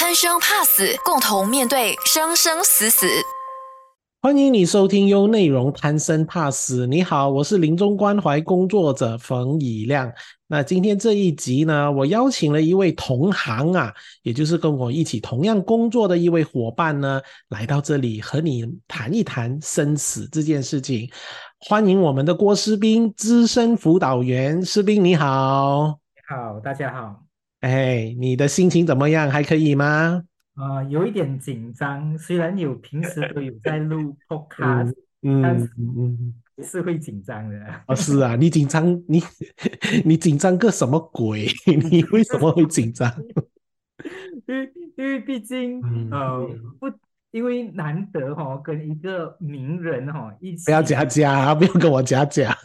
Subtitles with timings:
[0.00, 3.04] 贪生怕死，共同面对生生死死。
[4.22, 6.86] 欢迎你收听优内容贪生怕死。
[6.86, 10.08] 你好，我是临终关怀工作者冯以亮。
[10.46, 13.92] 那今天这一集呢，我邀请了一位同行啊，
[14.22, 21.10] 也就是跟我一起同样工作的一位伙伴呢，来到这里和你谈一谈生死这件事情。
[21.58, 24.64] 欢迎我们的郭思斌，资深辅导员。
[24.64, 27.27] 思斌你好，你好，大家好。
[27.60, 29.30] 哎，你的心情怎么样？
[29.30, 30.22] 还可以吗？
[30.54, 32.16] 啊，有一点紧张。
[32.18, 34.94] 虽然有平时都有在录 podcast，
[35.42, 35.68] 但是
[36.56, 37.56] 还是会紧张的。
[37.86, 39.22] 啊，是啊，你紧张，你
[40.04, 41.46] 你紧张个什么鬼？
[41.90, 43.12] 你为什么会紧张？
[44.46, 45.80] 因为因为毕竟
[46.10, 46.86] 呃不，
[47.32, 52.56] 因为难得哈跟一个名人哈一起，不要假假，不要跟我假假。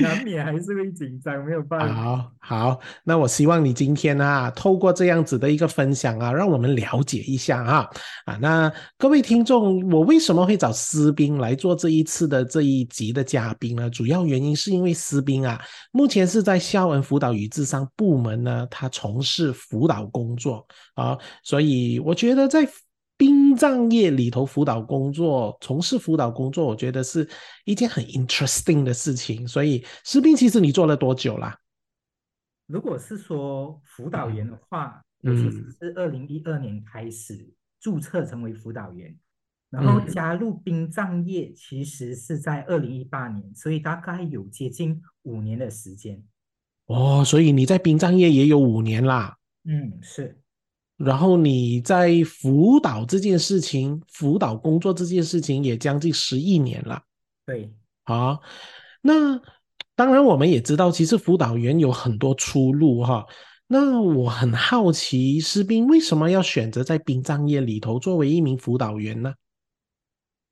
[0.02, 1.94] 难免还是会紧张，没有办法。
[1.94, 7.90] 好，好，那我希望你今天啊，透过这样子的一个分享啊，让我们了解一下哈
[8.24, 8.38] 啊。
[8.40, 13.88] 那各位听众，我为什么会找思斌来做这一次的这一集的嘉宾呢？
[13.90, 15.60] 主要原因是因为思斌啊，
[15.92, 22.68] 目前是在孝恩辅导与智商部门呢，他从事辅导工作啊，所以我觉得在。
[23.50, 27.28] 殡葬业里头辅导工作，从事辅导工作，我觉得是
[27.64, 29.46] 一件很 interesting 的事情。
[29.48, 31.58] 所以，士兵，其实你做了多久啦？
[32.68, 39.18] 如果是说辅导员的话，我其实是二零一二年开始注册成为辅导员，
[39.68, 46.22] 然后加入殡葬业，其实是在二零一八年，所以大概有接近五年的时间。
[46.86, 49.36] 哦，所以你在殡葬业也有五年啦？
[49.64, 50.38] 嗯，是。
[51.02, 57.02] 然后你在辅导这件事情，辅导工作这件事情也将近十一年了。
[57.46, 57.72] 对，
[58.04, 58.38] 啊，
[59.00, 59.40] 那
[59.96, 63.24] 当然我们也知道，其实辅导员有很多出路哈。
[63.66, 69.32] 那我很好奇，士兵为什么要选择在殡葬业里头作为一名辅导员呢？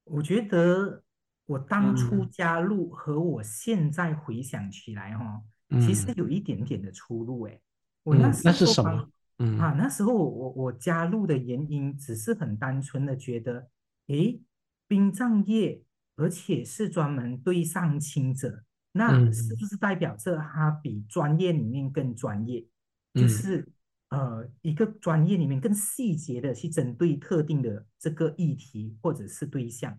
[0.04, 1.02] 我觉得
[1.44, 5.42] 我当初加入和我现在回想起来哈，
[5.80, 7.60] 其实有一点点的出入哎。
[8.04, 9.06] 我那那是什么？
[9.40, 13.70] 嗯啊，那时候我我加入的原因只是很单纯的觉得，
[14.08, 14.42] 诶，
[14.88, 15.84] 殡葬业，
[16.16, 22.66] 而且是专门对上亲者，那是不是代表着他比专业里面更专业？
[23.14, 23.64] 就是
[24.10, 29.96] 呃，一个专业里面更细节的去针对特定的这个议题或者是对象。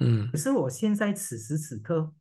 [0.00, 2.12] 嗯，可是我现在此时此刻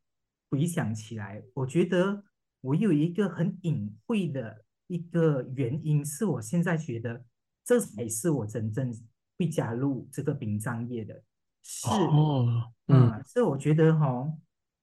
[0.49, 2.23] 回想起来，我觉得
[2.61, 4.63] 我有一个很隐晦的。
[4.87, 7.23] 一个原因是我现在觉得，
[7.63, 8.93] 这才是我真正
[9.37, 11.23] 会加入这个殡葬业的，
[11.63, 14.31] 是哦，嗯，是我觉得哈，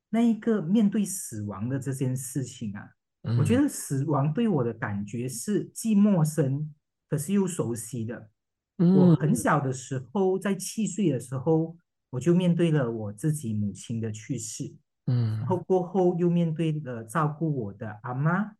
[0.08, 2.90] 那一个面对死亡的这件事情啊，
[3.38, 6.74] 我觉得死亡对我的感觉是既陌生，
[7.08, 8.30] 可是又熟悉的。
[8.78, 11.76] 我很小的时候，在七岁的时候，
[12.08, 14.74] 我就面对了我自己母亲的去世，
[15.06, 18.52] 嗯，然后过后又面对了照顾我的阿妈。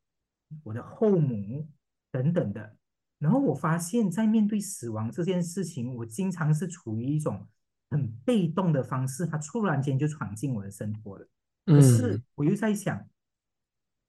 [0.65, 1.69] 我的后母
[2.11, 2.77] 等等的，
[3.19, 7.47] 然后我发现，在面对死亡这件事情，我经常是处于一种
[7.91, 11.28] 很被动的方式，他突然间就闯进我的生活了。
[11.66, 13.09] 可是我又在想，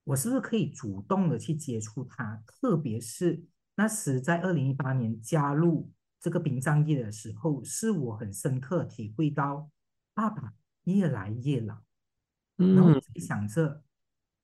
[0.03, 2.41] 我是不是可以主动的去接触他？
[2.47, 3.44] 特别是
[3.75, 9.69] 那时在二零一八年加入这个殡葬业的时候，是我很深刻体会到
[10.13, 10.53] 爸爸
[10.85, 11.81] 越来越老，
[12.56, 13.84] 然后在想着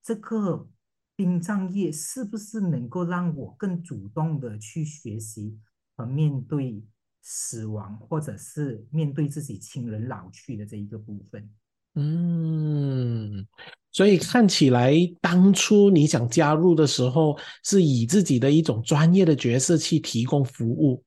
[0.03, 0.69] 这个。
[1.17, 5.57] 殡葬业是不是能够让我更主动的去学习
[5.95, 6.81] 和面对
[7.23, 11.49] 死亡，或者是面对自己亲人老去的这一个部分？
[11.95, 13.47] 嗯，
[13.91, 21.03] 所以看起来当初你想加入的时候，是以自己的一种专业的角色去提供服务，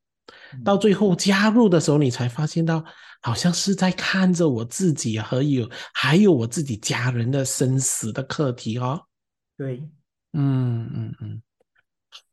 [0.65, 2.85] 到最后加入的时候，你才发现到
[3.23, 9.01] 好像是在看着我自己和有还有我自己家人的生死的课题哦。
[9.57, 9.89] 对。
[10.33, 11.43] 嗯嗯嗯，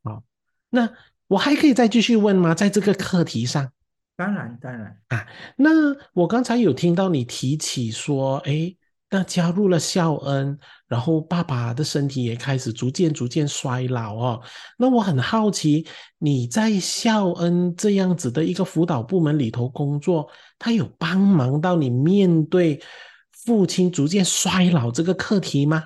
[0.04, 0.22] 好，
[0.70, 0.88] 那
[1.26, 2.54] 我还可以再继续问吗？
[2.54, 3.70] 在这个课题上，
[4.16, 5.70] 当然当然啊，那
[6.12, 8.74] 我刚才有听到你提起说，哎，
[9.10, 14.42] 那加入了孝恩，然后爸爸的身体也开始逐渐逐渐衰老哦。
[14.76, 15.86] 那我很好奇，
[16.18, 20.28] 你在孝恩这样子的一个辅导部门里头工作，
[20.58, 22.80] 他有帮忙到你面对
[23.32, 25.84] 父亲逐渐衰老这个课题吗？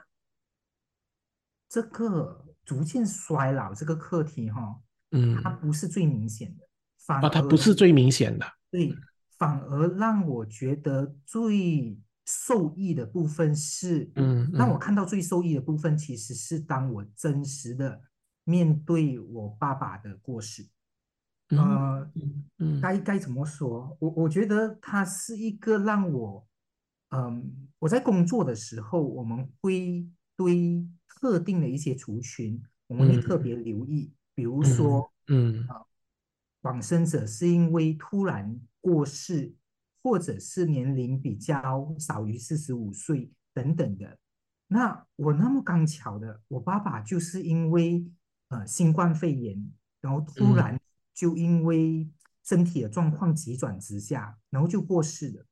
[1.72, 4.78] 这个逐渐衰老这个课题，哈，
[5.12, 8.94] 嗯，它不是最明显的，反而它不是最明显的，对，
[9.38, 18.02] 反而让我觉得最受益的部分是，嗯，让我看到最受益的部分，其实是当我真实的
[18.44, 20.68] 面对我爸爸的过世，
[21.48, 22.06] 呃，
[22.58, 22.80] 嗯。
[22.82, 23.96] 该该怎么说？
[23.98, 26.46] 我我觉得它是一个让我，
[27.12, 30.86] 嗯，我在工作的时候，我们会对
[31.20, 35.82] 特定的一些族群，我们会特别留意，比如说，嗯啊，
[36.62, 39.54] 往生者是因为突然过世，
[40.02, 44.18] 或者是年龄比较少于四十五岁等等的。
[44.68, 48.04] 那我那么刚巧的，我爸爸就是因为
[48.48, 49.70] 呃新冠肺炎，
[50.00, 50.80] 然后突然
[51.14, 52.08] 就因为
[52.42, 55.46] 身体的状况急转直下，然后就过世了。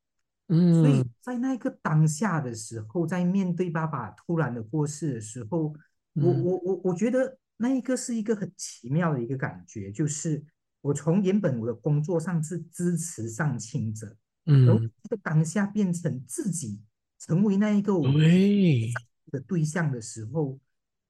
[0.70, 1.10] 所以嗯。
[1.20, 5.74] 在那个当下的时候，在面对爸爸突然的过世的时候，
[6.14, 6.42] 我嗯。
[6.42, 10.42] 我我我觉得那一个是一个很奇妙的一个感觉，就是
[10.80, 14.16] 我从原本我的工作上是支持上亲者，
[14.64, 16.80] 然后嗯，这个当下变成自己
[17.18, 18.92] 成为那一个我对，
[19.30, 20.58] 的对象的时候，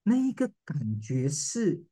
[0.03, 1.85] 那一个感觉是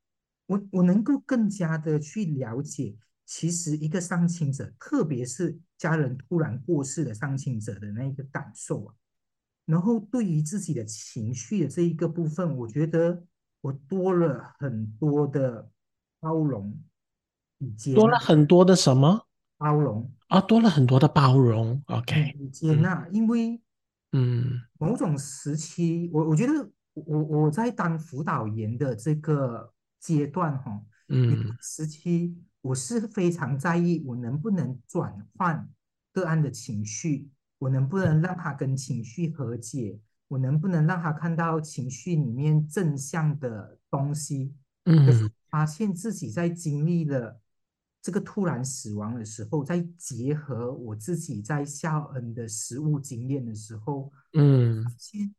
[0.46, 2.96] 我我能够更加的去了解，
[3.28, 8.94] 其实一个丧亲者，特别是家人突然过世的丧亲者的那一个感受啊，
[9.66, 13.22] 然后对于自己的情绪的这一个部分，我觉得
[13.60, 15.70] 我多了很多的
[16.19, 16.75] 包容
[17.94, 19.26] 多了，很多的什么
[19.58, 20.40] 包容啊？
[20.40, 21.82] 多了很多的包容。
[21.88, 23.60] OK，与接嗯纳，因为。
[24.12, 29.70] 嗯某种时期，我我觉得我我在当辅导员的这个
[30.00, 30.72] 阶段哈，
[31.08, 35.69] 有嗯时期我是非常在意我能不能转换
[36.12, 44.52] 个案的情绪，我能不能让他跟情绪和解，我能不能让他看到情绪里面正向的东西。
[44.84, 47.40] 可是嗯发现自己在经历了
[48.02, 55.34] 这个突然死亡的时候，再结合我自己在孝恩的实物经验的时候，嗯发现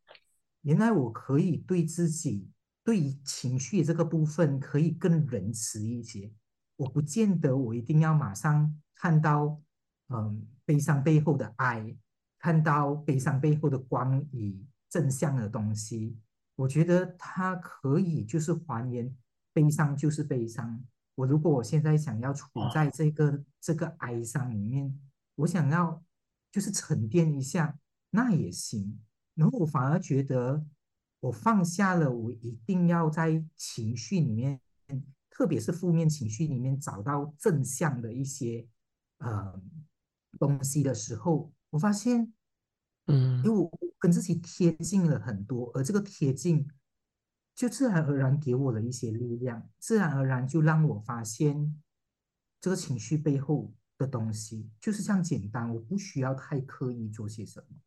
[0.61, 2.47] 原来我可以对自己
[2.83, 6.31] 对于情绪这个部分可以更仁慈一些。
[6.79, 9.59] 我不见得我一定要马上看到，
[10.07, 11.93] 嗯，悲伤背后的爱，
[12.39, 16.17] 看到悲伤背后的光与正向的东西。
[16.55, 19.13] 我觉得它可以就是还原
[19.51, 20.81] 悲伤就是悲伤。
[21.15, 24.97] 我如果我现在想要处在这个这个哀伤里面，
[25.35, 26.01] 我想要
[26.49, 27.77] 就是沉淀一下，
[28.11, 29.01] 那也行。
[29.35, 30.65] 然后我反而觉得
[31.19, 34.61] 我放下了，我一定要在情绪里面，
[35.39, 38.67] 特别是负面情绪里面找到正向的一些
[39.19, 39.61] 呃
[40.37, 42.33] 东西的时候，我发现，
[43.07, 46.67] 嗯因为我跟自己贴近了很多，而这个贴近
[47.55, 51.81] 就自然而然给我了一些力量，自然而然就让我发现
[52.59, 57.77] 这个情绪背后的东西就是这样简单，我不需要太刻意做些什么。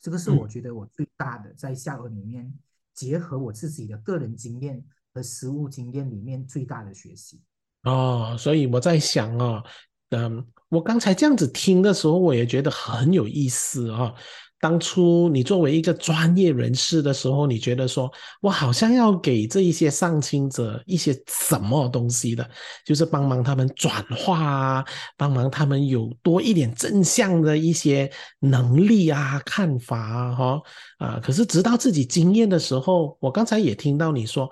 [0.00, 2.58] 这个是嗯我觉得我最大的在夏尔里面
[2.94, 4.82] 结合我自己的个人经验
[5.12, 7.40] 和实务经验里面最大的学习。
[7.84, 9.62] 哦，所以我在想哦，
[10.10, 14.14] 嗯，我刚才这样子听的时候，我也觉得很有意思哦。
[14.60, 18.08] 当初你作为一个专业人士的时候，你觉得说
[18.40, 22.48] 我好像要给这一些上清者一些什么东西的，
[22.86, 24.84] 就是帮忙他们转化啊，
[25.16, 30.62] 帮忙他们有多一点正向的一些能力啊、看法啊，哈
[30.98, 31.20] 啊。
[31.20, 34.48] 可是直到自己经验的时候，我刚才也听到你说。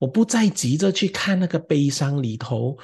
[0.00, 2.76] 我不再急着去看那个悲伤里头，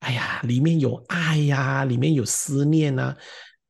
[0.00, 3.16] 哎呀，里面有爱呀、里面有思念啊，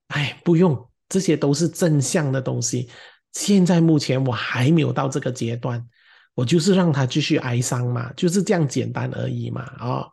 [0.09, 2.91] 哎，不用，这些都是正向的东西。
[3.35, 5.89] 现在目前我还没有到这个阶段，
[6.35, 10.13] 我就是让他继续哀伤嘛，就是这样简单而已嘛，哦，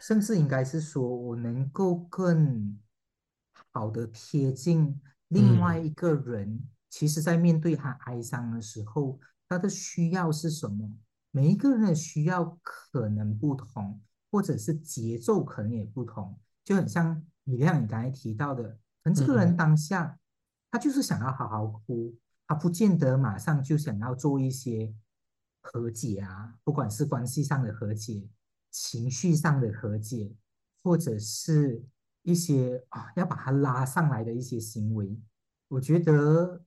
[0.00, 2.78] 甚至应该是说我能够更
[3.72, 9.18] 好的贴近另外嗯一个人，其实在面对他哀伤的时候，
[9.48, 10.88] 他的需要是什么？
[11.30, 18.64] 每一个人的需要可能不同，或者是节奏可能也不同，就很像李亮你刚才提到的，
[19.02, 19.56] 可能这个人嗯。
[19.56, 20.18] 当下
[20.70, 22.14] 他就是想要好好哭，
[22.46, 24.94] 他不见得马上就想要做一些
[25.60, 28.28] 和解啊，不管是关系上的和解、
[28.70, 30.32] 情绪上的和解，
[30.82, 31.84] 或者是
[32.22, 35.20] 一些啊要把他拉上来的一些行为，
[35.68, 36.62] 我觉得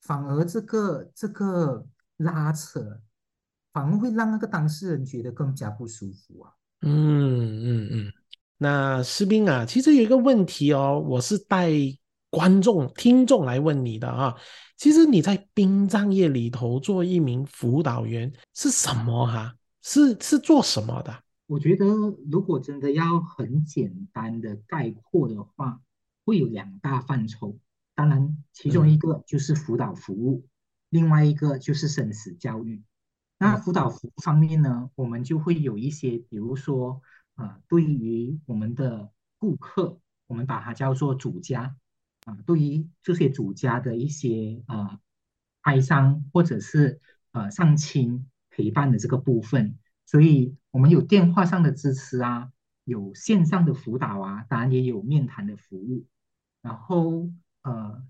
[0.00, 3.00] 反而这个这个拉扯，
[3.74, 6.50] 反而会让那个当事人觉得更加不舒服啊。
[6.80, 8.12] 嗯嗯嗯。
[8.56, 11.70] 那士兵啊，其实有一个问题哦，我是带
[12.30, 14.34] 观众、听众来问你的啊。
[14.76, 21.12] 其实你在殡葬业里头做一名辅导员是什么哈、是是做什么的？
[21.46, 21.84] 我觉得，
[22.30, 25.80] 如果真的要很简单的概括的话，
[26.24, 27.58] 会有两大范畴。
[27.94, 30.46] 当然，其中一嗯个就是辅导服务，
[30.90, 32.82] 另外一个就是生死教育。
[33.44, 33.60] 那嗯。
[33.60, 37.02] 辅导服务方面呢，我们就会有一些，比如说，
[37.34, 41.76] 呃，对于我们的顾客，我们把它叫做主家。
[42.24, 44.98] 啊，对于这些主家的一些啊
[45.60, 46.98] 哀伤或者是
[47.32, 52.50] 呃上亲陪伴的这个部分，所以我们有电话上的支持啊，
[52.84, 56.06] 有线上的辅导啊，当然也有面谈的服务，
[56.62, 57.30] 然后
[57.62, 58.02] 呃。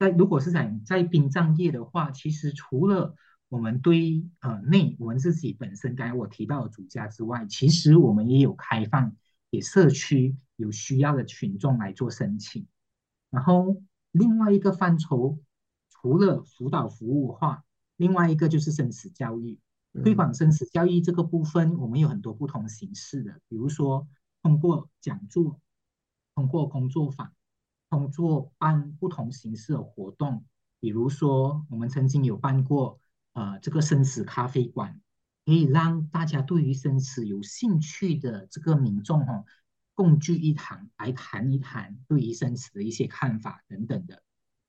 [0.00, 3.14] 在如果是在在殡葬业的话，其实除了
[3.50, 9.14] 我们对呃内我们自己本身刚才我提到的主家之外，其实我们也有开放
[9.50, 12.66] 给社区有需要的群众来做申请。
[13.28, 15.38] 然后另外一个范畴，
[15.90, 17.64] 除了辅导服务化，
[17.96, 19.58] 另外一个就是生死教育
[20.02, 24.08] 推广生死教育这个部分，我们有很多不同形式的，比如说
[24.42, 25.60] 通过讲座，
[26.34, 27.32] 通过工作坊。
[27.88, 30.44] 通过办不同形式的活动，
[30.78, 33.00] 比如说我们曾经有办过
[33.32, 35.00] 呃这个生死咖啡馆，
[35.44, 39.44] 可以让大家对于生死有兴趣的这个民众哈
[39.94, 44.22] 共聚一堂来谈一谈对于生死的一些看法等等的。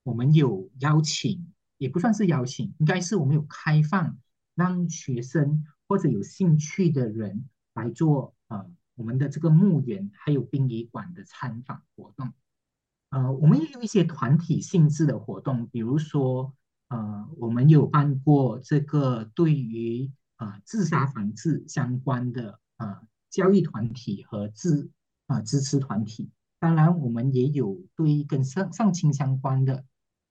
[0.04, 4.18] 我们有邀请，也不算是邀请，应该是我们有开放
[4.56, 12.34] 让学生或者有兴趣的人来做呃我们的这个墓园还有殡仪馆的参访活动。
[13.10, 16.54] 呃，我们也有一些团体性质的活动，比如说，
[16.92, 24.90] 呃，我们有办过这个对于呃自杀防治相关的呃教育团体和支
[25.28, 26.30] 啊支持团体。
[26.60, 29.86] 当然，我们也有对跟上上亲相关的，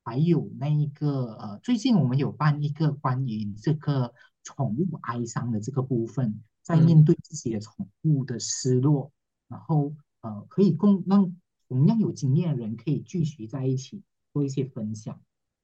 [0.05, 4.13] 还有那一个呃，最近我们有办一个关于这个
[4.45, 9.11] 宠物哀伤的这个部分，在面对自己的宠物的失落，
[9.49, 11.35] 然后呃，可以共让。
[11.71, 14.03] 同样有经验的人可以聚集在一起
[14.33, 15.21] 做一些分享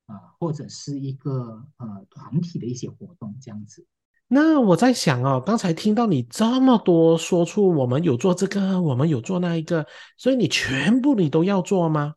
[0.07, 3.87] 啊，或者是一个呃团体的一些活动这样子。
[4.29, 9.87] 那我在想哦，刚才听到你这么多说出我们有做这个，我们有做那一个，
[10.17, 12.15] 所以你全部你都要做吗？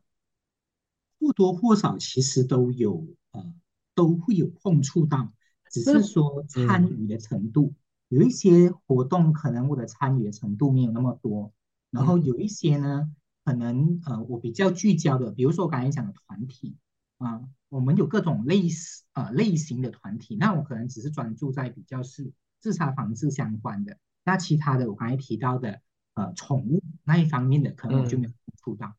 [1.20, 3.54] 或多或少其实都有呃
[3.94, 5.32] 都会有碰触到，
[5.70, 7.74] 只是说参与的程度，
[8.08, 11.52] 有一些活动可能我的参与的程度没有那么多，
[11.90, 13.12] 然后有一些呢。
[13.42, 16.76] 可能呃，我比较聚焦的，比如说我刚才讲的团体
[17.20, 25.80] 啊，我们有各种类似呃类型的团体，那我可能只是专注在比较是自杀防治相关的，那其他的我刚才提到的
[26.14, 28.94] 呃宠物那一方面的，可能我就没有接触到。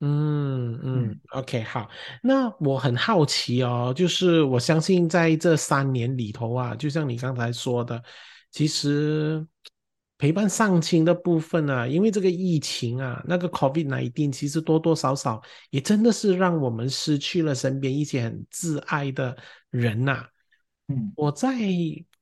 [0.00, 1.88] 嗯嗯，OK，好，
[2.22, 8.02] 那我很好奇哦，就是我相信在这三年里头啊，就像你刚才说的，
[8.50, 9.46] 其实。
[10.20, 19.34] 陪伴上亲的部分啊，因为这个疫情啊，那个 COVID 19其实多多少少也真的是让我们失去了身边一些很挚爱的
[19.70, 20.26] 人呐。
[20.88, 21.56] 嗯，我在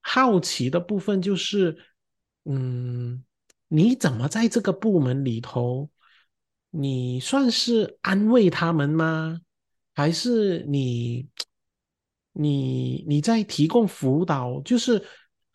[0.00, 1.76] 好奇的部分就是，
[2.44, 3.24] 嗯，
[3.66, 5.90] 你怎么在这个部门里头，
[6.70, 9.40] 你算是安慰他们吗？
[9.92, 11.26] 还是你，
[12.30, 14.60] 你你在提供辅导？
[14.60, 15.04] 就是。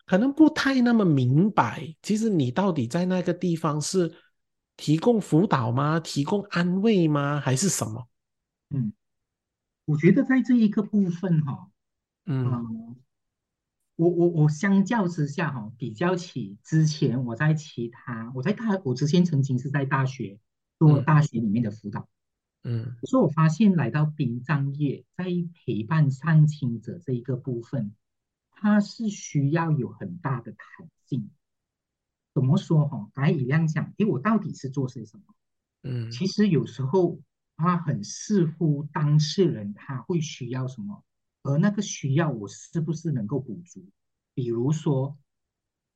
[0.06, 4.12] 可能不太那么明白，其实你到底在那个地方是
[4.76, 5.98] 提供辅导吗？
[5.98, 7.40] 提供安慰吗？
[7.40, 8.06] 还是什么？
[8.68, 8.92] 嗯，
[9.86, 11.70] 我觉得在这一个部分哈，
[12.26, 12.96] 嗯，
[13.96, 20.38] 我我我相较之下哈，比较起之前我在其他我在大我之前曾经是在大学
[20.78, 22.08] 做大学里面的辅导，
[22.64, 27.94] 嗯，所以我发现来到殡葬业，在陪伴丧亲者这一个部分。
[28.64, 31.28] 它是需要有很大的弹性，
[32.32, 33.10] 怎么说哈？
[33.12, 35.24] 刚才一样讲，诶，我到底是做些什么？
[35.82, 37.20] 嗯，其实有时候
[37.58, 41.04] 它很视乎当事人他会需要什么，
[41.42, 43.86] 而那个需要我是不是能够补足？
[44.32, 45.18] 比如说，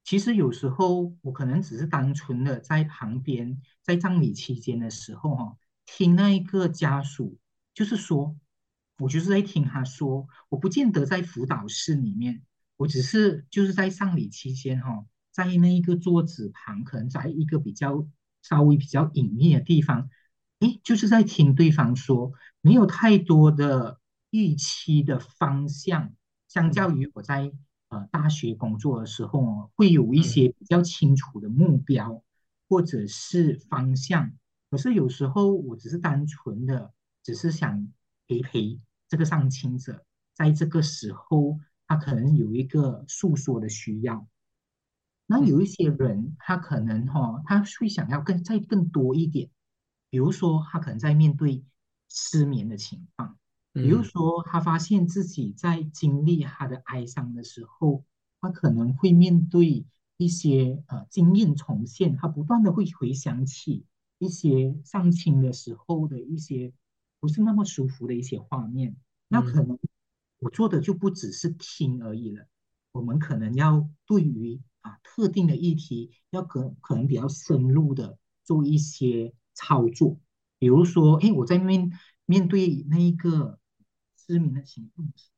[0.04, 5.56] 其实有时候我可能只是单纯的在旁边，在葬礼期间的时候哈，
[5.86, 7.38] 听那一个家属，
[7.72, 8.36] 就是说，
[8.98, 12.42] 我就是在听他说，我不见得在辅导室里面。
[12.78, 18.06] 我只是就是在丧礼期间哈，在那一个桌子旁，可能在一个比较
[18.40, 20.08] 稍微比较隐秘的地方，
[20.60, 23.98] 诶，就是在听对方说，没有太多的
[24.30, 26.14] 预期的方向，
[26.46, 27.52] 相较于我在
[27.88, 32.22] 呃大学工作的时候，会有一些比较清楚的目标
[32.68, 34.32] 或者是方向。
[34.70, 36.92] 可是有时候我只是单纯的，
[37.24, 37.88] 只是想
[38.28, 41.58] 陪陪这个丧亲者，在这个时候。
[41.88, 44.28] 他可能有一个诉说的需要，
[45.26, 49.48] 那有一些人，他可能哈，他会想要更再更多一点，
[50.10, 51.64] 比如说他可能在面对
[52.08, 53.38] 失眠的情况，
[53.72, 58.04] 比如说他发现自己在经历他的哀伤的时候，
[58.40, 59.86] 他可能会面对
[60.18, 63.86] 一些呃经验重现，他不断的会回想起
[64.18, 66.72] 一些丧亲的时候的一些
[67.18, 68.94] 不是那么舒服的一些画面，
[69.28, 69.78] 那可能
[70.38, 72.46] 我做的就不只是听而已了。
[72.92, 80.18] 我们可能要对于啊特定的议题，要可可能比较深入的做一些操作，
[80.58, 81.90] 比如说，哎，我在面
[82.24, 83.58] 面对那一个
[84.16, 85.30] 失明的情况时，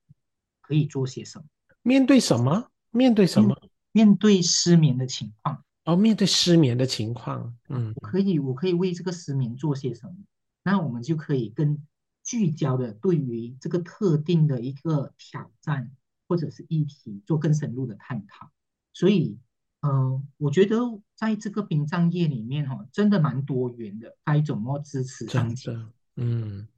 [0.60, 1.44] 可以做些什么？
[1.82, 2.70] 面对什么？
[2.90, 3.56] 面对什么？
[3.92, 5.64] 面对失眠的情况。
[5.84, 10.14] 哦，面对失眠的情况，嗯，我可以，我可以为这个失眠做些什么？
[10.62, 11.82] 那我们就可以更
[12.30, 15.90] 聚焦的对于这个特定的一个挑战
[16.28, 18.48] 或者是议题做更深入的探讨。
[18.92, 19.36] 所以，
[19.80, 20.76] 嗯，我觉得
[21.16, 26.68] 在这个殡葬业里面，哈，真的蛮多元的，该怎么支持上真的，嗯。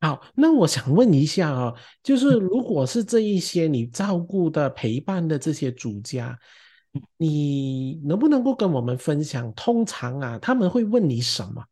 [0.00, 6.38] 好，那我想问一下啊，就是如果是这一些你照顾的、陪伴的这些主家。
[7.16, 9.52] 你能不能够跟我们分享？
[9.54, 11.64] 通常啊，他们会问你什么？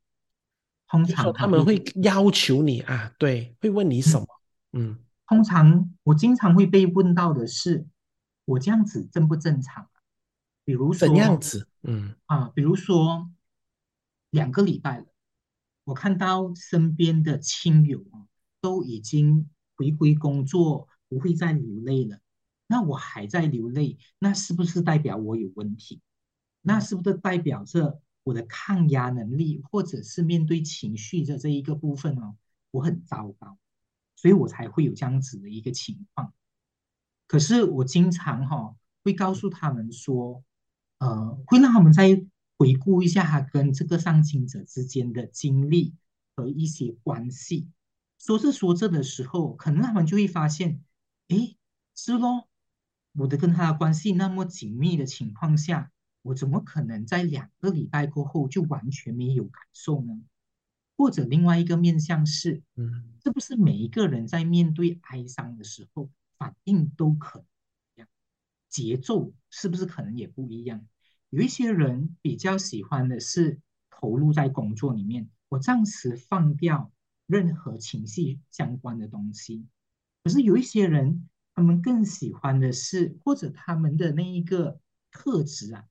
[0.92, 4.26] 通常他们会要求你啊，对，会问你什么？
[4.72, 7.86] 嗯，通常我经常会被问到的是，
[8.44, 9.88] 我这样子正不正常？
[10.66, 11.66] 比如说怎样子？
[11.84, 13.30] 嗯啊，比如说
[14.28, 15.06] 两个礼拜了，
[15.84, 18.28] 我看到身边的亲友啊
[18.60, 22.18] 都已经回归工作，不会再流泪了。
[22.66, 26.02] 那我还在流泪，那是不是代表我有问题？
[26.60, 32.36] 那是不是代表着我的抗压能力，或者是面对情绪的这一个部分哦，
[32.70, 33.58] 我很糟糕，
[34.16, 36.32] 所以我才会有这样子的一个情况。
[37.26, 40.44] 可是我经常哈会告诉他们说，
[40.98, 42.24] 呃，会让他们再
[42.58, 45.94] 回顾一下他跟这个上亲者之间的经历
[46.36, 47.68] 和一些关系。
[48.18, 50.84] 说着说着的时候，可能他们就会发现，
[51.28, 51.56] 诶，
[51.94, 52.48] 是咯。
[53.14, 55.90] 我的跟他的关系那么紧密的情况下，
[56.22, 60.20] 我怎么可能在两个礼拜过后就完全没有感受呢？
[60.96, 67.46] 或者另外一个面向是，嗯，是不是每一个人在面对哀伤的时候反应都可能
[67.96, 68.08] 一样？
[68.68, 70.86] 节奏是不是可能也不一样？
[71.30, 76.92] 有一些人比较喜欢的是投入在工作里面，我暂时放掉
[77.26, 79.66] 任何情绪相关的东西。
[80.24, 81.28] 可是有一些人。
[81.54, 84.80] 他们更喜欢的是，或者他们的那一个
[85.10, 85.84] 特质啊，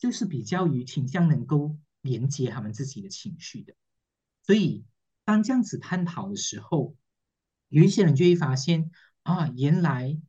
[0.00, 3.72] 就是比较于倾向能够连接他们自己的情绪的。
[4.42, 4.84] 所以，
[5.24, 6.96] 当这样子探讨的时候，
[7.68, 8.90] 有一些人就会发现
[9.22, 10.20] 啊，原来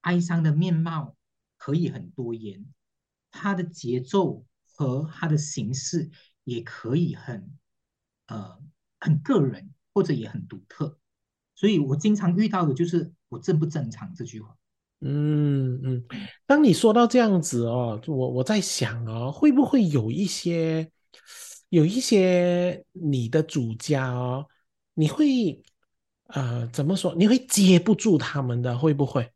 [0.00, 1.14] 哀伤的面貌
[1.58, 2.64] 可以很多元，
[3.30, 6.10] 它的节奏和它的形式
[6.44, 7.58] 也可以很
[8.26, 8.58] 呃
[8.98, 10.98] 很个人，或者也很独特。
[11.54, 13.12] 所以我经常遇到的就是。
[13.32, 14.58] 我正不正常这句话？
[15.04, 16.04] 嗯嗯，
[16.46, 20.88] 当你说到这样子哦，我我在想哦，会不会有一些
[21.70, 24.46] 有一些你的主家哦，
[24.94, 25.60] 你会
[26.28, 27.14] 呃怎么说？
[27.16, 29.28] 你会接不住他们的，会不会？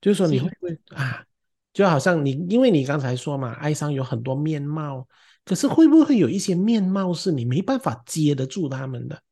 [0.00, 1.24] 就是说你会不会啊？
[1.72, 5.06] 就好像你，因为你刚才说嘛，哀伤有很多面貌，
[5.44, 9.22] 可是会不会有一些面貌是你没办法接得住他们的？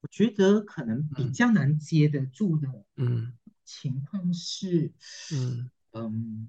[0.00, 3.32] 我觉得可能比较难接得住的，嗯，
[3.80, 4.92] 情况是，
[5.34, 6.48] 嗯嗯，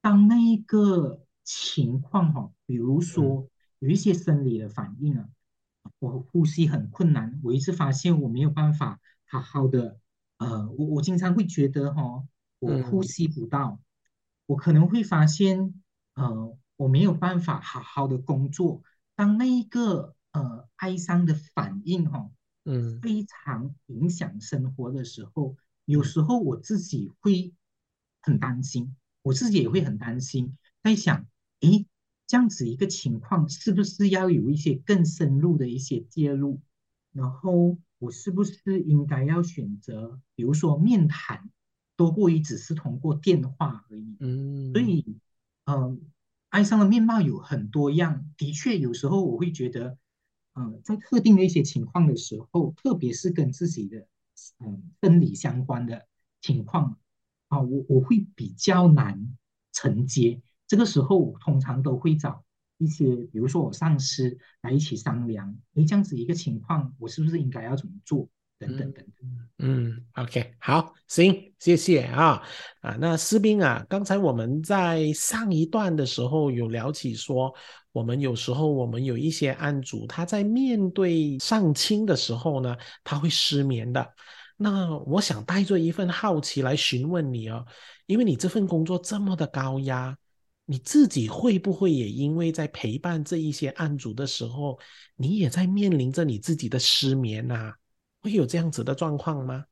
[0.00, 3.48] 当那一个情况哈，比如说
[3.80, 5.28] 有一些生理的反应啊，
[5.98, 9.98] 我呼吸很困难，我一直发现我没有办法好好的，
[10.38, 12.24] 呃，我我经常会觉得哈，
[12.60, 13.80] 我呼吸不到，
[14.46, 15.82] 我可能会发现，
[16.14, 18.82] 呃，我没有办法好好的工作。
[19.16, 22.30] 当那一个呃哀伤的反应哈。
[22.68, 25.54] 嗯，非常影响生活的时候，
[25.86, 27.54] 有时候我自己会
[28.20, 31.26] 很担心，我自己也会很担心，在想，
[31.60, 31.86] 诶，
[32.26, 36.60] 这样子一个情况，是不是要有一些更深入的一些介入？
[37.12, 41.50] 然后我是不是应该要选择，比如说面谈，
[41.96, 44.16] 多过于只是通过电话而已？
[44.20, 45.16] 嗯，所以，
[45.64, 46.00] 嗯，
[46.50, 49.96] 哀伤的面貌有很多样，的确，有时候我会觉得。
[50.58, 54.08] 嗯，在特定的一些情况的时候，特别是跟自己的
[54.60, 56.06] 嗯生理相关的
[56.40, 56.98] 情况
[57.48, 59.36] 啊，我我会比较难
[59.72, 60.40] 承接。
[60.66, 62.44] 这个时候，通常都会找
[62.78, 68.28] 一些，比如说我上司来一起商量，诶，这样子一个情况，我是不是应该要怎么做？
[68.58, 69.04] 等等等等。
[69.58, 72.42] 嗯，OK，好，行，谢谢啊
[72.80, 77.54] 啊，那士兵啊，刚才我们在上一段的时候有聊起说。
[77.92, 84.06] 我们有时候，我们有一些案主，他在面对上清的时候呢，他会失眠的。
[84.58, 87.64] 那我想带着一份好奇来询问你哦，
[88.04, 90.14] 因为你这份工作这么的高压，
[90.66, 94.78] 你自己会不会也因为在陪伴这一些案主的时候，
[95.16, 97.74] 你也在面临着你自己的失眠啊？
[98.26, 99.66] 会有这样子的状况吗？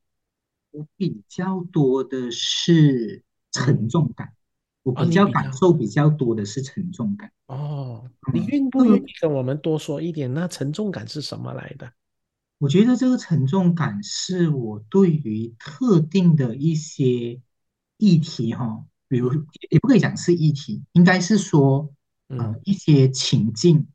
[0.71, 4.33] 我比较多的是沉重感，
[4.83, 7.31] 我哦，比较感受比较多的是沉重感。
[7.47, 10.33] 哦，你嗯，愿不这个愿意跟我们多说一点？
[10.33, 11.91] 那沉重感是什么来的？
[12.57, 17.41] 我觉得这个沉重感是我对于特定的一些
[17.97, 21.93] 议题哈，比如嗯也也不可以讲是议题，应该是说
[22.27, 23.87] 呃嗯一些情境，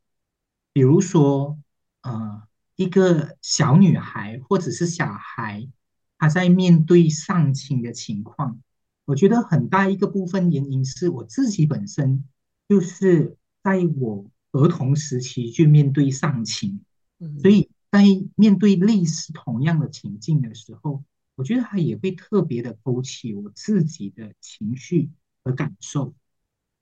[0.72, 1.58] 比如说
[2.02, 2.42] 呃
[2.80, 5.68] 一个小女孩或者是小孩，
[6.16, 8.58] 她在面对丧亲的情况，
[9.04, 12.24] 我觉得很大一个部分原因是我自己本身
[12.70, 16.80] 就是在我儿童时期去面对丧亲。
[17.18, 18.02] 所嗯以在
[18.34, 25.10] 面对类似同样的情境的时候，我觉得它也会特别的勾起我自己的情绪
[25.44, 26.14] 和感受，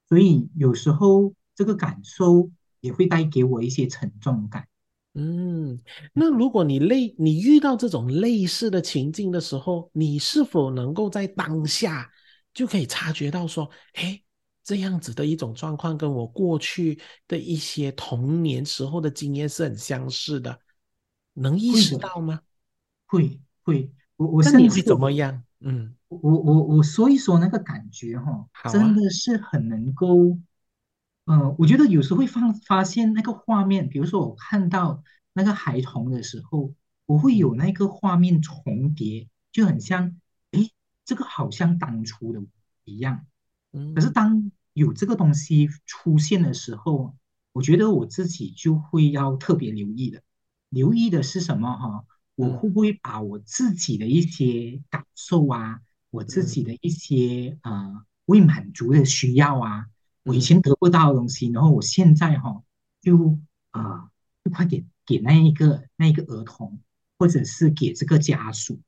[0.08, 4.68] 所以有时候这个感受也会带给我一些沉重感。
[5.20, 5.80] 嗯，
[6.12, 12.08] 那如果你类你遇到这种类似的情境的时候，你是否能够在当下
[12.54, 14.22] 就可以察觉到说，哎，
[14.62, 20.60] 这样子的一种状况跟我过去的一些童年时候的经验是很相似的，
[21.32, 22.40] 能意，识到吗？
[23.06, 25.42] 会会，我我那你会怎么样？
[25.60, 30.38] 嗯，我我我说一说那个感觉哈，真的是很能够，
[31.28, 35.02] 呃，我觉得有时会发发现那个画面，比如说我看到
[35.34, 36.72] 那个孩童的时候，
[37.04, 40.18] 我会有嗯那个画面重叠，就很像，
[40.52, 40.72] 诶，
[41.04, 42.40] 这个好像当初的
[42.84, 43.26] 一样。
[43.92, 47.14] 可是嗯当有这个东西出现的时候，
[47.52, 50.22] 我觉得我自己就会要特别留意的。
[50.70, 52.04] 留意的是什么哈？
[52.36, 59.86] 我嗯会不会把我自己的一些感受啊，我自己嗯的一些呃未满足的需要啊，
[60.28, 62.62] 我以前得不到的东西，然后我现在哈
[63.00, 63.38] 就
[63.70, 64.10] 啊、呃
[64.44, 66.80] 就快点给那一个那一个儿童，
[67.18, 68.78] 或者是给这个家属。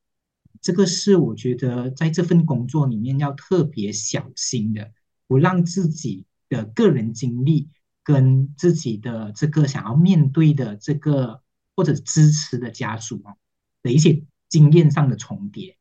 [0.61, 4.93] 这个是我觉得在这份工作里面要特别小心的，
[5.27, 7.71] 不让自己的个人经历
[8.05, 11.41] 跟自己的这个想要面对的这个
[11.75, 13.35] 或者支持的家属啊
[13.83, 15.79] 的一些经验上的重叠。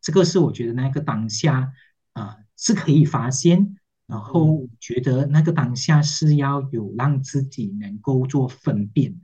[0.00, 1.72] 这个是我觉得那个当下
[2.12, 3.76] 呃是可以发现，
[4.10, 9.18] 然后觉得那个当下是要有让自己能够做分辨的。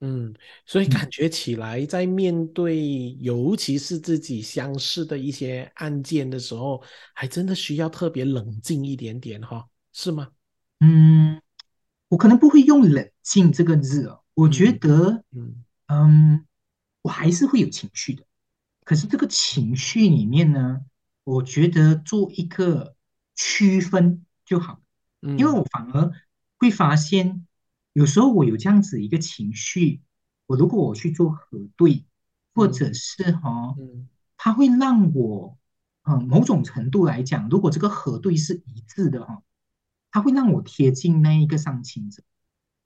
[0.00, 0.34] 嗯，
[0.66, 6.82] 所以嗯感觉起来，在面对尤其是自己相似的一些案件的时候，
[7.14, 10.28] 还真的需要特别冷静一点点哈，是吗？
[10.80, 11.40] 嗯，
[12.08, 16.46] 我可能不会用冷静这个字哦，我觉嗯得，嗯嗯，
[17.02, 18.24] 我还是会有情绪的。
[18.82, 20.80] 可是这个情绪里面呢，
[21.22, 22.96] 我觉得做一个
[23.36, 24.82] 区分就好，
[25.22, 26.12] 因为嗯我反而
[26.58, 27.46] 会发现，
[27.94, 30.02] 有时候我有这样子一个情绪，
[30.46, 32.04] 我如果我去做核对，
[32.52, 34.08] 或嗯者是哈、嗯。
[34.36, 35.56] 它会让我，
[36.02, 39.42] 嗯，某种程度来讲，如果这个核对是一致的哈、
[40.10, 42.22] 它会让我贴近那一个上情者，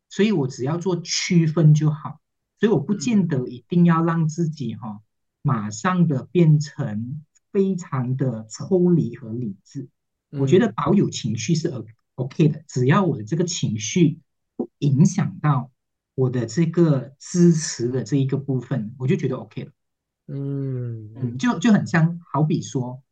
[0.08, 2.20] 所以我只要做区分就好，
[2.60, 3.26] 所以我不见嗯。
[3.26, 5.00] 得一定要让自己哈、
[5.42, 9.88] 马上的变成非常的抽离和理智。
[10.30, 10.74] 我觉得嗯。
[10.74, 11.84] 保有情绪是 O
[12.16, 14.20] OK 的，只要我的这个情绪
[14.56, 15.70] 不影响到
[16.14, 19.72] 我的这个支持的这一个部分，我就觉得 OK 了。
[20.28, 23.02] 嗯嗯，就就很像，好比说，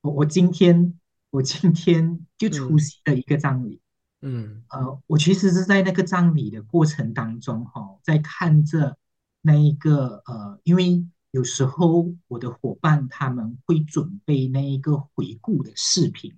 [0.00, 0.98] 我我今天
[1.30, 2.78] 我今天就出嗯。
[2.78, 3.80] 席了一个葬礼，
[4.22, 4.62] 嗯。
[4.68, 8.96] 呃，我其实是在那个葬礼的过程当中，哈、在看着
[9.42, 16.34] 那一个呃，因为有时候我的伙伴他们会准备那一个回顾的视频，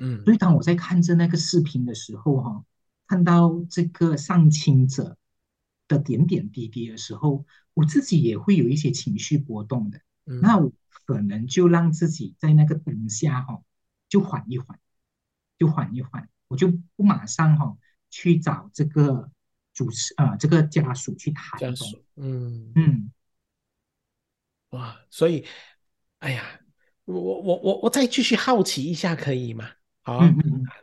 [0.00, 2.64] 嗯所以当我在看着那个视频的时候，哈、
[3.06, 5.16] 看到这个上亲者
[5.86, 10.00] 的点点滴滴的时候，我自己也会有一些情绪波动的。
[10.24, 10.72] 那嗯我
[11.06, 13.62] 可能就让自己在那个当下哈、
[14.08, 14.78] 就缓一缓，
[15.58, 17.76] 就缓一缓，我就不马上哈、
[18.10, 19.30] 去找这个
[19.74, 21.58] 主持啊、呃这个家属去谈。
[21.60, 23.12] 家属嗯嗯
[24.70, 25.44] 哇，所以
[26.20, 26.60] 哎呀，
[27.06, 29.68] 我我我我再继续好奇一下，可以吗？
[30.10, 30.34] 好啊，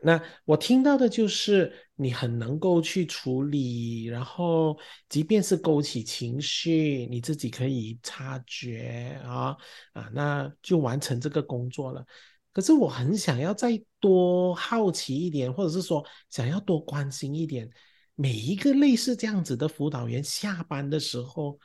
[0.02, 9.54] 那我听到的就是你很能够去处理，然后即便是勾起情绪，你自己可以察觉啊
[9.92, 12.06] 啊，那就完成这个工作了。
[12.54, 17.70] 可是我很想要再多好奇一点，或者是说想要多关心一点，
[18.16, 21.60] 每一个类似这样子的辅导员下班的时候，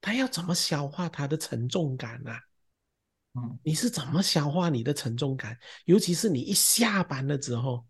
[0.00, 2.38] 他要怎么消化他的沉重感啊？
[3.42, 5.58] 嗯你是怎么消化你的沉重感？
[5.84, 7.84] 尤其是你一下班了之后，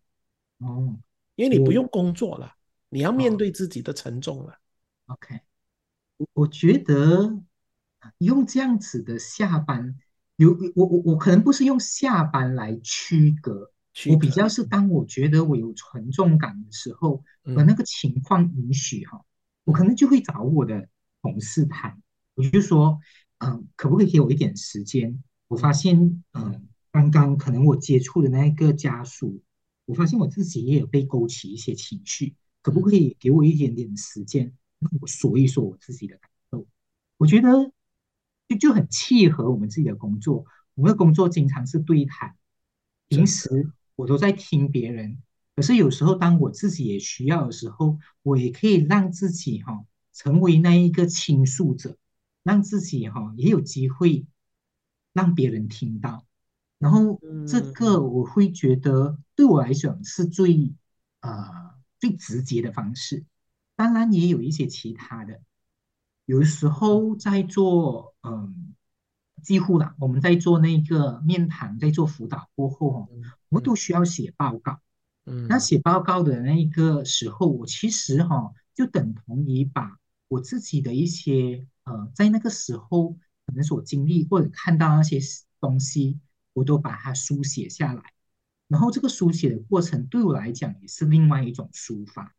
[0.58, 0.98] 哦，
[1.36, 2.54] 因为你不用工作了，
[2.88, 4.58] 你要面哦对自己的沉重了。
[5.06, 5.40] OK，
[6.16, 7.40] 我我觉得
[8.18, 9.96] 用这样子的下班，
[10.36, 13.70] 有我我我可能不是用下班来区隔，
[14.10, 19.24] 我比较是当我觉得我有沉重感的时候，嗯和那个情况允许哈，
[19.64, 20.88] 我可能就会找我的
[21.22, 22.02] 同事谈，
[22.34, 22.98] 我就说，
[23.38, 25.22] 嗯、可不可以给我一点时间？
[25.48, 29.42] 我发现，嗯、刚刚可能我接触的那一个家属，
[29.86, 36.66] 我发现我自己也有被勾起一些情绪，可不可以给我一点点时间，让我说一说我自己的感受？
[37.16, 37.72] 我觉得
[38.48, 40.44] 就就很契合我们自己的工作。
[40.74, 42.36] 我们的工作经常是对谈，
[43.08, 45.20] 平时我都在听别人，
[45.56, 51.96] 可是有时候当我自己也需要的时候，我也可以让自己哈、成为那一个倾诉者，
[52.44, 54.24] 让自己哈、也有机会
[55.12, 56.24] 让别人听到。
[56.78, 60.74] 然后这个我会觉得对我来讲是最
[61.20, 63.24] 呃最直接的方式，
[63.76, 65.40] 当然也有一些其他的，
[66.24, 68.74] 有时候在做嗯。
[69.40, 73.08] 几乎啦，我们在做那个面谈，在做辅导过后哦，
[73.50, 74.80] 我们都需要写报告。
[75.26, 83.16] 嗯，那写报告的那一个时候，我其实哈、就等同于把我自己的一些呃，在那个时候
[83.48, 85.18] 可能所经历或者看到那些
[85.58, 86.20] 东西，
[86.52, 88.02] 我都把它书写下来。
[88.66, 92.34] 然后这个书写的过程对我来讲也是另外一种抒发。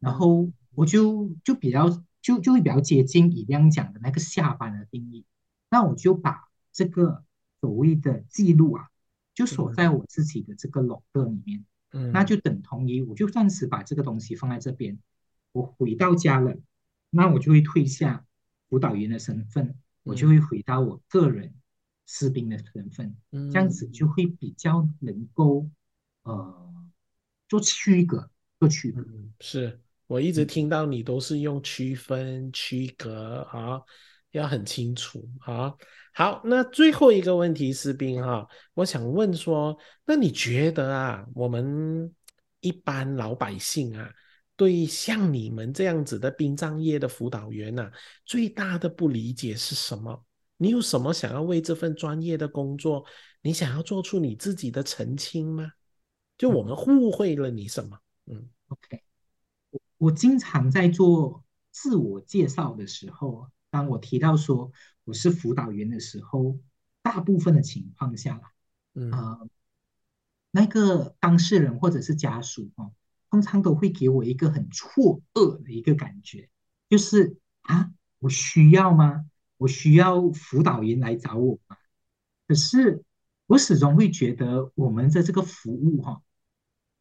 [0.00, 1.88] 然后我就就比较
[2.20, 5.24] 就就会比较接近以亮讲的那个下班的定义。
[5.70, 7.24] 那我就把这个
[7.60, 8.88] 所谓的记录啊，
[9.32, 11.64] 就锁在我自己的这个 log 里面。
[11.92, 14.98] 嗯，那就等同于我就暂时把这个东西放在这边。
[15.52, 16.56] 我回到家了，
[17.10, 18.24] 那我就会退下
[18.68, 21.54] 辅导员的身份，我就会回到我个人
[22.06, 25.68] 士兵的身份，嗯这样子就会比较能够
[26.22, 26.74] 呃
[27.48, 29.00] 做区隔，做区隔。
[29.02, 33.80] 嗯，是我一直听到你都是用区分、区隔啊，
[34.32, 35.74] 要很清楚啊。
[36.14, 42.14] 好，那最后一个问题，士兵哈，我想问说，那你觉得啊，我们
[42.60, 44.12] 一般老百姓啊，
[44.56, 47.90] 对像你们这样子的殡葬业的辅导员呐、
[48.24, 50.24] 最大的不理解是什么？
[50.58, 53.04] 你有什么想要为这份专业的工作，
[53.40, 55.72] 你想要做出你自己的澄清吗？
[56.38, 57.98] 就我们误会了你什么？
[58.26, 59.02] 嗯 OK，
[59.70, 64.70] 我我经常在做自我介绍的时候，当我提到说
[65.04, 66.58] 我是辅导员的时候，
[67.02, 68.40] 大部分的情况下，
[68.94, 69.48] 嗯呃，
[70.52, 72.92] 那个当事人或者是家属哦，
[73.32, 76.50] 通常都会给我一个很错愕的一个感觉，
[76.90, 79.24] 就是啊，我需要吗？
[79.56, 81.78] 我需要辅导员来找我吗？
[82.46, 83.02] 可是
[83.46, 86.20] 我始终会觉得我们的这个服务哈、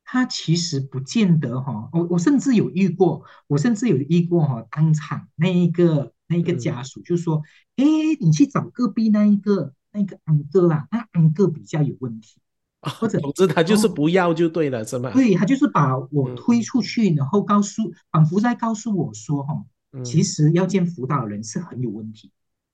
[0.05, 7.43] 它其实不见得哈、我我甚至有遇过，我甚至有遇过哈、当场那一个那一个家属就说，
[7.75, 7.83] 哎，
[8.21, 12.40] 你去找隔壁那一个那个安哥啦，那安哥比较有问题。
[12.81, 13.89] 或者 总之他就是哦。
[13.89, 15.11] 不要就对了，是吗？
[15.13, 16.35] 对，他就是把我嗯。
[16.35, 20.03] 推出去，然后告诉，仿佛在告诉我说，哈，嗯。
[20.03, 22.31] 其实要见辅导人是很有问题，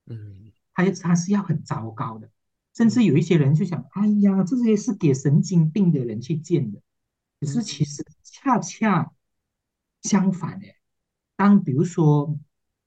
[0.08, 0.52] 嗯。
[0.74, 2.30] 他他是要很糟糕的，
[2.76, 6.80] 甚至有一些人就想，哎呀，这些是给神经病的人去见的，
[7.42, 9.12] 可是其实恰恰
[10.04, 10.76] 相反诶，
[11.36, 12.38] 当比如说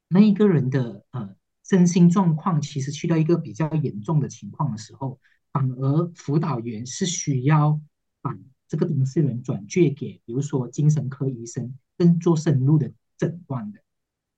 [0.09, 5.19] 那一个人的呃身心状况其实去到一个比较严重的情况的时候，
[5.53, 7.81] 反而辅导员是需要
[8.23, 8.37] 把
[8.69, 13.81] 这个当事人转介给，比如说精神科医生，跟做深入的诊断的。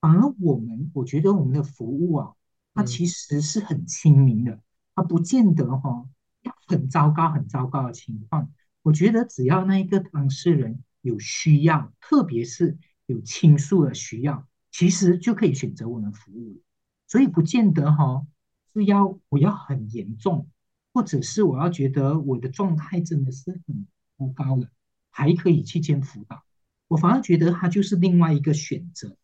[0.01, 2.33] 反而我们，我觉得我们的服务啊，
[2.75, 4.61] 它嗯其实是很亲民的，
[4.95, 6.07] 它不见得哈、
[6.43, 8.51] 要很糟糕、很糟糕的情况。
[8.83, 16.61] 我觉得只要那一个当事人有需要，特别是有倾诉的需要，其实就可以选择我们服务了。
[17.07, 18.27] 所以不见得哈、
[18.73, 20.49] 是要我要很严重，
[20.93, 23.87] 或者是我要觉得我的状态真的是很
[24.19, 24.69] 糟糕了，
[25.11, 26.45] 还可以去见辅导。
[26.89, 29.17] 我反而觉得它就是另外一个选择。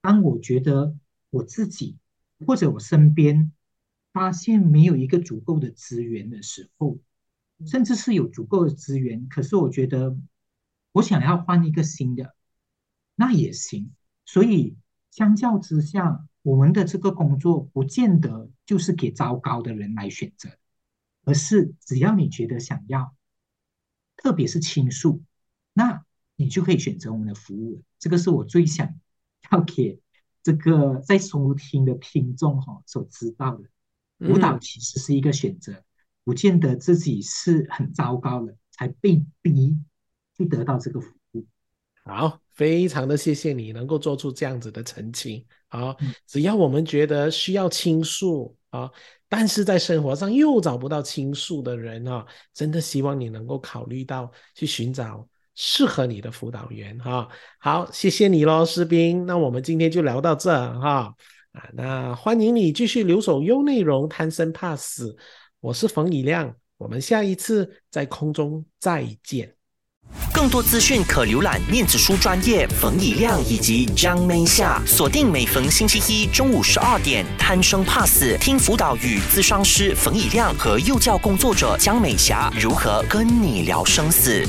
[0.00, 0.96] 当我觉得
[1.30, 1.96] 我自己
[2.44, 3.52] 或者我身边
[4.12, 6.98] 发现没有一个足够的资源的时候，
[7.66, 10.16] 甚至是有足够的资源，可是我觉得
[10.90, 12.34] 我想要换一个新的，
[13.14, 13.92] 那也行。
[14.24, 14.76] 所以
[15.10, 20.50] 相较之下，我们的这个工作不见得就是给糟糕的人来选择，
[21.24, 23.14] 而是只要你觉得想要，
[24.16, 25.22] 特别是倾诉，
[25.72, 26.04] 那
[26.36, 27.82] 你就可以选择我们的服务了。
[27.98, 28.98] 这个是我最想
[29.50, 30.00] 要给
[30.42, 33.64] 这个在收听的听众哈所知道的。
[34.18, 35.82] 辅导嗯其实是一个选择，
[36.22, 39.76] 不见得自己是很糟糕的才被逼
[40.36, 41.44] 去得到这个服务。
[42.04, 45.96] 好，非常的谢谢你能够做出这样子的澄清好！
[46.26, 48.90] 只要我们觉得需要倾诉啊，
[49.28, 57.28] 但是在生活上又找不到倾诉的人啊，真的希望你能够考虑到去寻找适合你的辅导员哈。
[57.60, 59.26] 好，谢谢你喽，士兵。
[59.26, 61.14] 那我们今天就聊到这哈
[61.52, 65.14] 啊，那欢迎你继续留守优内容，贪生怕死。
[65.60, 69.61] 我是冯以亮，我们下一次在空中再见。
[70.32, 84.46] 更多资讯可浏览念子书专业冯以亮以及张美霞，锁定每逢星期一中午十二点，贪生怕死听辅导与咨商师冯以亮和幼教工作者江美霞如何跟你聊生死。